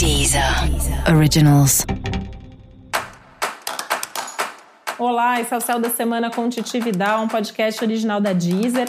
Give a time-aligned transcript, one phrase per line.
[0.00, 0.42] Deezer
[1.14, 1.84] Originals.
[4.98, 8.88] Olá, esse é o Céu da Semana com Titi Vidal, um podcast original da Deezer.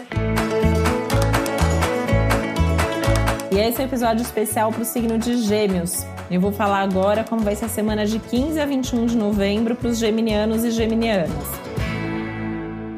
[3.51, 6.05] E esse é o um episódio especial para o signo de Gêmeos.
[6.31, 9.75] Eu vou falar agora como vai ser a semana de 15 a 21 de novembro
[9.75, 11.29] para os geminianos e geminianas.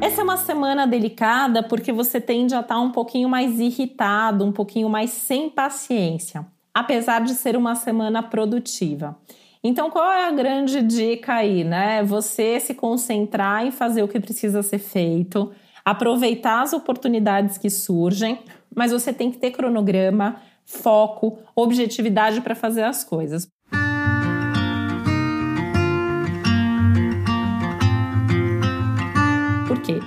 [0.00, 4.52] Essa é uma semana delicada porque você tende a estar um pouquinho mais irritado, um
[4.52, 9.16] pouquinho mais sem paciência, apesar de ser uma semana produtiva.
[9.62, 12.02] Então, qual é a grande dica aí, né?
[12.02, 15.52] Você se concentrar em fazer o que precisa ser feito,
[15.82, 18.40] aproveitar as oportunidades que surgem,
[18.74, 23.48] mas você tem que ter cronograma, foco, objetividade para fazer as coisas.
[29.66, 29.98] Por quê?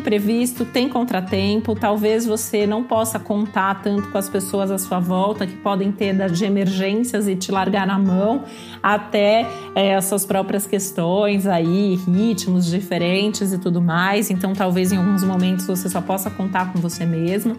[0.00, 5.46] Imprevisto, tem contratempo, talvez você não possa contar tanto com as pessoas à sua volta
[5.46, 8.44] que podem ter de emergências e te largar na mão,
[8.82, 14.30] até é, as suas próprias questões aí, ritmos diferentes e tudo mais.
[14.30, 17.58] Então, talvez em alguns momentos você só possa contar com você mesmo.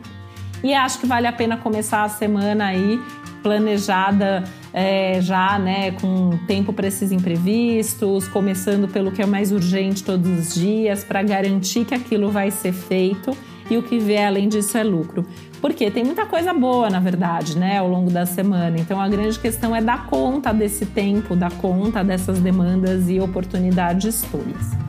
[0.63, 2.99] E acho que vale a pena começar a semana aí
[3.43, 10.03] planejada é, já, né, com tempo para esses imprevistos, começando pelo que é mais urgente
[10.03, 13.35] todos os dias, para garantir que aquilo vai ser feito
[13.69, 15.25] e o que vier além disso é lucro.
[15.61, 18.77] Porque tem muita coisa boa, na verdade, né, ao longo da semana.
[18.79, 24.25] Então a grande questão é dar conta desse tempo, dar conta dessas demandas e oportunidades
[24.31, 24.80] todas.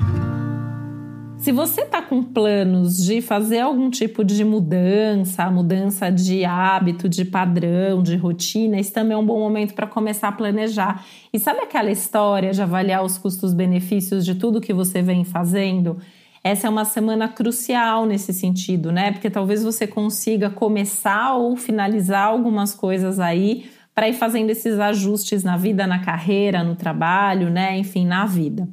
[1.42, 7.24] Se você está com planos de fazer algum tipo de mudança, mudança de hábito, de
[7.24, 11.04] padrão, de rotina, esse também é um bom momento para começar a planejar.
[11.32, 15.98] E sabe aquela história de avaliar os custos-benefícios de tudo que você vem fazendo?
[16.44, 19.10] Essa é uma semana crucial nesse sentido, né?
[19.10, 25.42] Porque talvez você consiga começar ou finalizar algumas coisas aí para ir fazendo esses ajustes
[25.42, 27.76] na vida, na carreira, no trabalho, né?
[27.76, 28.68] Enfim, na vida.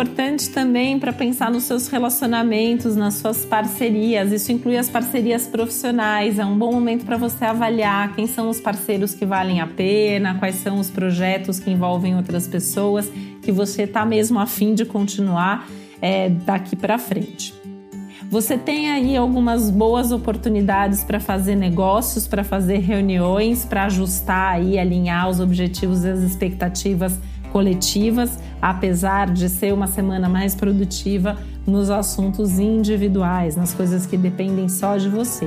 [0.00, 4.32] Importante também para pensar nos seus relacionamentos, nas suas parcerias.
[4.32, 6.38] Isso inclui as parcerias profissionais.
[6.38, 10.36] É um bom momento para você avaliar quem são os parceiros que valem a pena,
[10.38, 13.12] quais são os projetos que envolvem outras pessoas,
[13.42, 15.68] que você está mesmo afim de continuar
[16.00, 17.52] é, daqui para frente.
[18.30, 24.78] Você tem aí algumas boas oportunidades para fazer negócios, para fazer reuniões, para ajustar aí,
[24.78, 27.18] alinhar os objetivos e as expectativas
[27.50, 34.68] coletivas, apesar de ser uma semana mais produtiva nos assuntos individuais, nas coisas que dependem
[34.68, 35.46] só de você.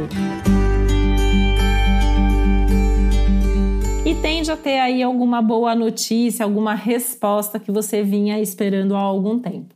[4.05, 8.99] E tende a ter aí alguma boa notícia, alguma resposta que você vinha esperando há
[8.99, 9.75] algum tempo.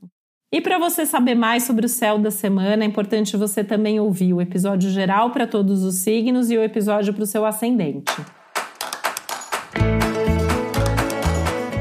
[0.51, 4.33] E para você saber mais sobre o céu da semana, é importante você também ouvir
[4.33, 8.13] o episódio geral para todos os signos e o episódio para o seu ascendente.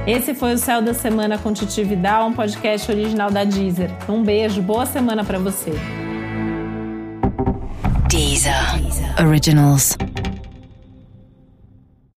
[0.07, 3.91] Esse foi o Céu da Semana com Titi Vidal, um podcast original da Deezer.
[4.09, 5.73] Um beijo, boa semana para você.
[8.09, 8.55] Deezer.
[9.21, 9.99] Originals.